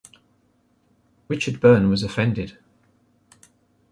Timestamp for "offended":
2.01-2.57